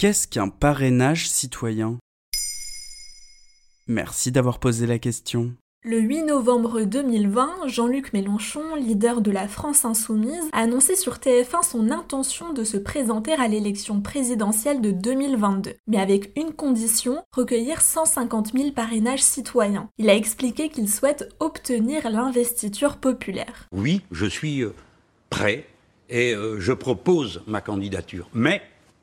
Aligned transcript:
Qu'est-ce 0.00 0.26
qu'un 0.26 0.48
parrainage 0.48 1.28
citoyen? 1.28 1.98
Merci 3.86 4.32
d'avoir 4.32 4.58
posé 4.58 4.86
la 4.86 4.98
question. 4.98 5.52
Le 5.84 6.00
8 6.00 6.22
novembre 6.22 6.84
2020, 6.84 7.66
Jean-Luc 7.66 8.14
Mélenchon, 8.14 8.76
leader 8.76 9.20
de 9.20 9.30
la 9.30 9.46
France 9.46 9.84
insoumise, 9.84 10.48
a 10.54 10.60
annoncé 10.60 10.96
sur 10.96 11.16
TF1 11.16 11.68
son 11.70 11.90
intention 11.90 12.54
de 12.54 12.64
se 12.64 12.78
présenter 12.78 13.34
à 13.34 13.46
l'élection 13.46 14.00
présidentielle 14.00 14.80
de 14.80 14.90
2022, 14.90 15.74
mais 15.86 15.98
avec 15.98 16.32
une 16.34 16.54
condition, 16.54 17.22
recueillir 17.36 17.82
150 17.82 18.54
000 18.56 18.70
parrainages 18.70 19.22
citoyens. 19.22 19.90
Il 19.98 20.08
a 20.08 20.14
expliqué 20.14 20.70
qu'il 20.70 20.88
souhaite 20.88 21.28
obtenir 21.40 22.08
l'investiture 22.08 22.96
populaire. 22.96 23.68
Oui, 23.70 24.00
je 24.12 24.24
suis 24.24 24.62
euh, 24.62 24.72
prêt 25.28 25.66
et 26.08 26.32
euh, 26.34 26.58
je 26.58 26.72
propose 26.72 27.42
ma 27.46 27.60
candidature. 27.60 28.30
Mais, 28.32 28.62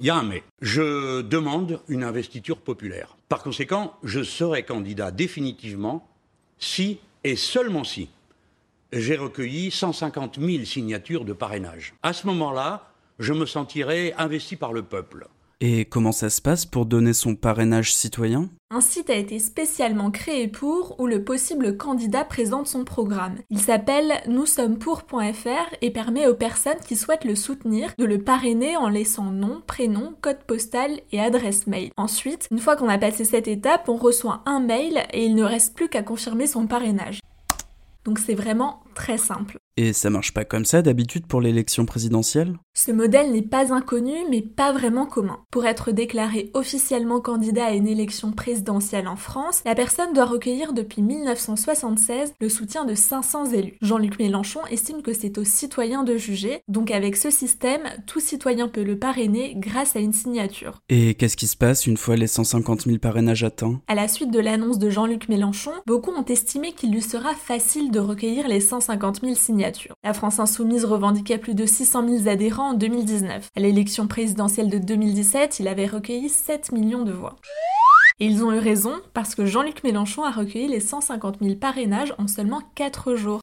il 0.00 0.06
y 0.06 0.10
a 0.10 0.16
un 0.16 0.22
mais, 0.22 0.44
je 0.60 1.22
demande 1.22 1.80
une 1.88 2.04
investiture 2.04 2.58
populaire. 2.58 3.16
Par 3.28 3.42
conséquent, 3.42 3.94
je 4.04 4.22
serai 4.22 4.62
candidat 4.64 5.10
définitivement 5.10 6.08
si 6.58 7.00
et 7.24 7.36
seulement 7.36 7.84
si 7.84 8.08
j'ai 8.92 9.16
recueilli 9.16 9.70
150 9.70 10.38
000 10.40 10.64
signatures 10.64 11.24
de 11.24 11.32
parrainage. 11.32 11.94
À 12.02 12.12
ce 12.12 12.26
moment-là, 12.28 12.90
je 13.18 13.32
me 13.32 13.44
sentirai 13.44 14.14
investi 14.16 14.56
par 14.56 14.72
le 14.72 14.82
peuple. 14.82 15.26
Et 15.60 15.86
comment 15.86 16.12
ça 16.12 16.30
se 16.30 16.40
passe 16.40 16.66
pour 16.66 16.86
donner 16.86 17.12
son 17.12 17.34
parrainage 17.34 17.92
citoyen? 17.92 18.48
Un 18.70 18.80
site 18.80 19.10
a 19.10 19.16
été 19.16 19.40
spécialement 19.40 20.12
créé 20.12 20.46
pour 20.46 21.00
où 21.00 21.08
le 21.08 21.24
possible 21.24 21.76
candidat 21.76 22.24
présente 22.24 22.68
son 22.68 22.84
programme. 22.84 23.38
Il 23.50 23.58
s'appelle 23.58 24.20
nous 24.28 24.46
sommes 24.46 24.78
pour.fr 24.78 25.74
et 25.80 25.90
permet 25.90 26.28
aux 26.28 26.36
personnes 26.36 26.78
qui 26.86 26.94
souhaitent 26.94 27.24
le 27.24 27.34
soutenir 27.34 27.92
de 27.98 28.04
le 28.04 28.22
parrainer 28.22 28.76
en 28.76 28.88
laissant 28.88 29.32
nom, 29.32 29.60
prénom, 29.66 30.14
code 30.20 30.44
postal 30.46 31.00
et 31.10 31.20
adresse 31.20 31.66
mail. 31.66 31.90
Ensuite, 31.96 32.46
une 32.52 32.60
fois 32.60 32.76
qu'on 32.76 32.88
a 32.88 32.98
passé 32.98 33.24
cette 33.24 33.48
étape, 33.48 33.88
on 33.88 33.96
reçoit 33.96 34.42
un 34.46 34.60
mail 34.60 35.02
et 35.12 35.24
il 35.24 35.34
ne 35.34 35.42
reste 35.42 35.74
plus 35.74 35.88
qu'à 35.88 36.04
confirmer 36.04 36.46
son 36.46 36.68
parrainage. 36.68 37.18
Donc 38.04 38.20
c'est 38.20 38.36
vraiment 38.36 38.84
très 38.94 39.18
simple. 39.18 39.58
Et 39.80 39.92
ça 39.92 40.10
marche 40.10 40.34
pas 40.34 40.44
comme 40.44 40.64
ça 40.64 40.82
d'habitude 40.82 41.28
pour 41.28 41.40
l'élection 41.40 41.86
présidentielle? 41.86 42.58
Ce 42.74 42.90
modèle 42.90 43.30
n'est 43.30 43.42
pas 43.42 43.72
inconnu, 43.72 44.12
mais 44.28 44.42
pas 44.42 44.72
vraiment 44.72 45.06
commun. 45.06 45.38
Pour 45.52 45.66
être 45.66 45.92
déclaré 45.92 46.50
officiellement 46.52 47.20
candidat 47.20 47.66
à 47.66 47.74
une 47.74 47.86
élection 47.86 48.32
présidentielle 48.32 49.06
en 49.06 49.14
France, 49.14 49.62
la 49.64 49.76
personne 49.76 50.12
doit 50.14 50.24
recueillir 50.24 50.72
depuis 50.72 51.00
1976 51.00 52.32
le 52.40 52.48
soutien 52.48 52.86
de 52.86 52.96
500 52.96 53.52
élus. 53.52 53.76
Jean-Luc 53.80 54.18
Mélenchon 54.18 54.58
estime 54.68 55.00
que 55.00 55.12
c'est 55.12 55.38
aux 55.38 55.44
citoyens 55.44 56.02
de 56.02 56.16
juger, 56.16 56.60
donc 56.66 56.90
avec 56.90 57.14
ce 57.14 57.30
système, 57.30 57.82
tout 58.08 58.20
citoyen 58.20 58.66
peut 58.66 58.82
le 58.82 58.98
parrainer 58.98 59.54
grâce 59.56 59.94
à 59.94 60.00
une 60.00 60.12
signature. 60.12 60.80
Et 60.88 61.14
qu'est-ce 61.14 61.36
qui 61.36 61.46
se 61.46 61.56
passe 61.56 61.86
une 61.86 61.96
fois 61.96 62.16
les 62.16 62.26
150 62.26 62.82
000 62.82 62.98
parrainages 62.98 63.44
atteints? 63.44 63.80
À 63.86 63.94
la 63.94 64.08
suite 64.08 64.32
de 64.32 64.40
l'annonce 64.40 64.80
de 64.80 64.90
Jean-Luc 64.90 65.28
Mélenchon, 65.28 65.72
beaucoup 65.86 66.10
ont 66.10 66.24
estimé 66.24 66.72
qu'il 66.72 66.90
lui 66.90 67.02
sera 67.02 67.34
facile 67.34 67.92
de 67.92 68.00
recueillir 68.00 68.48
les 68.48 68.60
150 68.60 69.20
000 69.20 69.34
signatures 69.36 69.67
la 70.04 70.14
France 70.14 70.38
insoumise 70.38 70.84
revendiquait 70.84 71.38
plus 71.38 71.54
de 71.54 71.66
600 71.66 72.08
000 72.08 72.28
adhérents 72.28 72.70
en 72.70 72.74
2019. 72.74 73.48
À 73.56 73.60
l'élection 73.60 74.06
présidentielle 74.06 74.70
de 74.70 74.78
2017, 74.78 75.60
il 75.60 75.68
avait 75.68 75.86
recueilli 75.86 76.28
7 76.28 76.72
millions 76.72 77.02
de 77.02 77.12
voix. 77.12 77.36
Et 78.20 78.26
ils 78.26 78.42
ont 78.42 78.52
eu 78.52 78.58
raison 78.58 78.94
parce 79.14 79.34
que 79.34 79.46
Jean-Luc 79.46 79.84
Mélenchon 79.84 80.24
a 80.24 80.30
recueilli 80.30 80.68
les 80.68 80.80
150 80.80 81.38
000 81.40 81.54
parrainages 81.56 82.14
en 82.18 82.26
seulement 82.26 82.62
4 82.74 83.14
jours. 83.14 83.40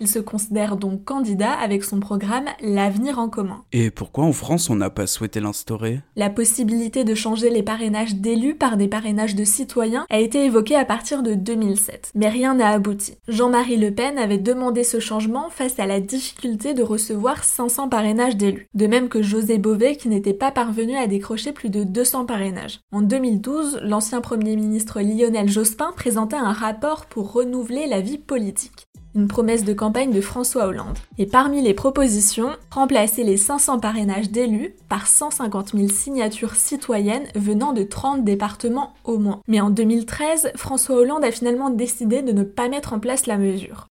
Il 0.00 0.08
se 0.08 0.18
considère 0.18 0.76
donc 0.76 1.04
candidat 1.04 1.52
avec 1.52 1.84
son 1.84 2.00
programme 2.00 2.46
L'avenir 2.60 3.18
en 3.18 3.28
commun. 3.28 3.62
Et 3.72 3.90
pourquoi 3.90 4.24
en 4.24 4.32
France 4.32 4.68
on 4.68 4.74
n'a 4.74 4.90
pas 4.90 5.06
souhaité 5.06 5.38
l'instaurer? 5.40 6.00
La 6.16 6.30
possibilité 6.30 7.04
de 7.04 7.14
changer 7.14 7.48
les 7.48 7.62
parrainages 7.62 8.16
d'élus 8.16 8.56
par 8.56 8.76
des 8.76 8.88
parrainages 8.88 9.36
de 9.36 9.44
citoyens 9.44 10.06
a 10.10 10.18
été 10.18 10.44
évoquée 10.44 10.74
à 10.74 10.84
partir 10.84 11.22
de 11.22 11.34
2007, 11.34 12.10
mais 12.14 12.28
rien 12.28 12.54
n'a 12.54 12.70
abouti. 12.70 13.14
Jean-Marie 13.28 13.76
Le 13.76 13.94
Pen 13.94 14.18
avait 14.18 14.38
demandé 14.38 14.82
ce 14.82 14.98
changement 14.98 15.48
face 15.48 15.78
à 15.78 15.86
la 15.86 16.00
difficulté 16.00 16.74
de 16.74 16.82
recevoir 16.82 17.44
500 17.44 17.88
parrainages 17.88 18.36
d'élus, 18.36 18.68
de 18.74 18.86
même 18.86 19.08
que 19.08 19.22
José 19.22 19.58
Bové 19.58 19.96
qui 19.96 20.08
n'était 20.08 20.34
pas 20.34 20.50
parvenu 20.50 20.96
à 20.96 21.06
décrocher 21.06 21.52
plus 21.52 21.70
de 21.70 21.84
200 21.84 22.26
parrainages. 22.26 22.80
En 22.92 23.00
2012, 23.00 23.78
l'ancien 23.82 24.20
Premier 24.20 24.56
ministre 24.56 25.00
Lionel 25.00 25.48
Jospin 25.48 25.92
présentait 25.94 26.36
un 26.36 26.52
rapport 26.52 27.06
pour 27.06 27.32
renouveler 27.32 27.86
la 27.86 28.00
vie 28.00 28.18
politique 28.18 28.88
une 29.14 29.28
promesse 29.28 29.64
de 29.64 29.72
campagne 29.72 30.12
de 30.12 30.20
François 30.20 30.66
Hollande. 30.66 30.98
Et 31.18 31.26
parmi 31.26 31.62
les 31.62 31.74
propositions, 31.74 32.50
remplacer 32.70 33.24
les 33.24 33.36
500 33.36 33.78
parrainages 33.78 34.30
d'élus 34.30 34.74
par 34.88 35.06
150 35.06 35.72
000 35.76 35.88
signatures 35.88 36.56
citoyennes 36.56 37.26
venant 37.34 37.72
de 37.72 37.82
30 37.82 38.24
départements 38.24 38.94
au 39.04 39.18
moins. 39.18 39.40
Mais 39.48 39.60
en 39.60 39.70
2013, 39.70 40.52
François 40.56 40.96
Hollande 40.96 41.24
a 41.24 41.30
finalement 41.30 41.70
décidé 41.70 42.22
de 42.22 42.32
ne 42.32 42.42
pas 42.42 42.68
mettre 42.68 42.92
en 42.92 42.98
place 42.98 43.26
la 43.26 43.38
mesure. 43.38 43.88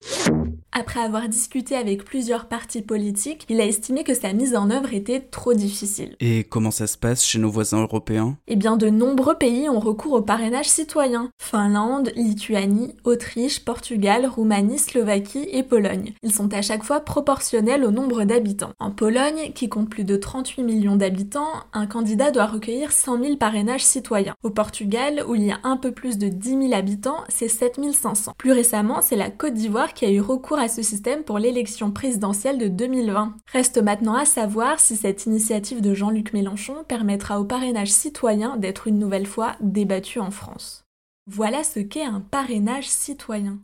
Après 0.78 1.00
avoir 1.00 1.28
discuté 1.28 1.75
avec 1.75 2.05
plusieurs 2.05 2.47
partis 2.47 2.83
politiques, 2.83 3.44
il 3.49 3.61
a 3.61 3.66
estimé 3.66 4.05
que 4.05 4.15
sa 4.15 4.33
mise 4.33 4.55
en 4.55 4.71
œuvre 4.71 4.94
était 4.94 5.19
trop 5.19 5.53
difficile. 5.53 6.15
Et 6.21 6.44
comment 6.44 6.71
ça 6.71 6.87
se 6.87 6.97
passe 6.97 7.25
chez 7.25 7.41
nos 7.41 7.50
voisins 7.50 7.83
européens? 7.83 8.37
Eh 8.47 8.55
bien, 8.55 8.77
de 8.77 8.88
nombreux 8.88 9.34
pays 9.34 9.69
ont 9.69 9.81
recours 9.81 10.12
au 10.12 10.22
parrainage 10.22 10.69
citoyen. 10.69 11.31
Finlande, 11.37 12.12
Lituanie, 12.15 12.94
Autriche, 13.03 13.65
Portugal, 13.65 14.25
Roumanie, 14.25 14.78
Slovaquie 14.78 15.49
et 15.50 15.65
Pologne. 15.65 16.12
Ils 16.22 16.33
sont 16.33 16.55
à 16.55 16.62
chaque 16.62 16.84
fois 16.84 17.00
proportionnels 17.00 17.84
au 17.84 17.91
nombre 17.91 18.22
d'habitants. 18.22 18.71
En 18.78 18.93
Pologne, 18.93 19.50
qui 19.56 19.69
compte 19.69 19.91
plus 19.91 20.05
de 20.05 20.15
38 20.15 20.62
millions 20.62 20.94
d'habitants, 20.94 21.50
un 21.72 21.88
candidat 21.88 22.31
doit 22.31 22.47
recueillir 22.47 22.93
100 22.93 23.21
000 23.21 23.37
parrainages 23.37 23.84
citoyens. 23.84 24.37
Au 24.44 24.50
Portugal, 24.50 25.25
où 25.27 25.34
il 25.34 25.43
y 25.43 25.50
a 25.50 25.59
un 25.65 25.77
peu 25.77 25.91
plus 25.91 26.19
de 26.19 26.28
10 26.28 26.50
000 26.50 26.72
habitants, 26.72 27.25
c'est 27.28 27.49
7 27.49 27.81
500. 27.93 28.34
Plus 28.38 28.53
récemment, 28.53 29.03
c'est 29.03 29.17
la 29.17 29.31
Côte 29.31 29.55
d'Ivoire 29.55 29.93
qui 29.93 30.05
a 30.05 30.11
eu 30.11 30.21
recours 30.21 30.61
ce 30.69 30.83
système 30.83 31.25
pour 31.25 31.39
l'élection 31.39 31.91
présidentielle 31.91 32.59
de 32.59 32.69
2020. 32.69 33.37
Reste 33.53 33.83
maintenant 33.83 34.15
à 34.15 34.25
savoir 34.25 34.79
si 34.79 34.97
cette 34.97 35.27
initiative 35.27 35.81
de 35.81 35.95
Jean-Luc 35.95 36.33
Mélenchon 36.33 36.84
permettra 36.87 37.41
au 37.41 37.45
parrainage 37.45 37.91
citoyen 37.91 38.56
d'être 38.56 38.87
une 38.87 38.99
nouvelle 38.99 39.27
fois 39.27 39.56
débattu 39.61 40.21
en 40.21 40.31
France. 40.31 40.84
Voilà 41.27 41.65
ce 41.65 41.81
qu'est 41.81 42.05
un 42.05 42.21
parrainage 42.21 42.89
citoyen. 42.89 43.59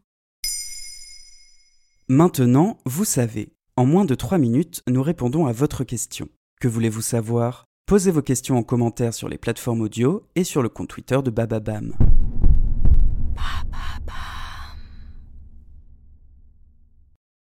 Maintenant, 2.09 2.79
vous 2.85 3.05
savez. 3.05 3.53
En 3.77 3.87
moins 3.87 4.05
de 4.05 4.15
3 4.15 4.39
minutes, 4.39 4.83
nous 4.89 5.03
répondons 5.03 5.47
à 5.47 5.53
votre 5.53 5.85
question. 5.85 6.29
Que 6.61 6.69
voulez-vous 6.69 7.01
savoir? 7.01 7.65
Posez 7.87 8.11
vos 8.11 8.23
questions 8.23 8.57
en 8.57 8.63
commentaire 8.63 9.15
sur 9.15 9.29
les 9.29 9.39
plateformes 9.39 9.81
audio 9.81 10.27
et 10.37 10.45
sur 10.45 10.63
le 10.63 10.69
compte 10.69 10.89
Twitter 10.89 11.19
de 11.25 11.31
Bababam. 11.31 11.95